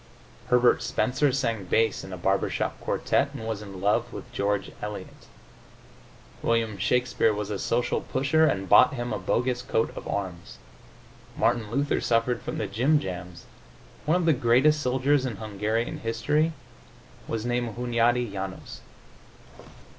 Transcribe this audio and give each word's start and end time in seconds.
Herbert 0.47 0.81
Spencer 0.81 1.31
sang 1.31 1.65
bass 1.65 2.03
in 2.03 2.11
a 2.11 2.17
barber 2.17 2.49
shop 2.49 2.81
quartette 2.83 3.35
and 3.35 3.45
was 3.45 3.61
in 3.61 3.79
love 3.81 4.11
with 4.11 4.31
George 4.33 4.71
Eliot. 4.81 5.27
William 6.41 6.79
Shakespeare 6.79 7.31
was 7.31 7.51
a 7.51 7.59
social 7.59 8.01
pusher 8.01 8.47
and 8.47 8.67
bought 8.67 8.95
him 8.95 9.13
a 9.13 9.19
bogus 9.19 9.61
coat 9.61 9.95
of 9.95 10.07
arms. 10.07 10.57
Martin 11.37 11.69
Luther 11.69 12.01
suffered 12.01 12.41
from 12.41 12.57
the 12.57 12.65
jim 12.65 12.99
jams. 12.99 13.45
One 14.05 14.17
of 14.17 14.25
the 14.25 14.33
greatest 14.33 14.81
soldiers 14.81 15.23
in 15.23 15.35
Hungarian 15.35 15.99
history 15.99 16.53
was 17.27 17.45
named 17.45 17.75
Hunjadi 17.77 18.31
Janos.... 18.31 18.81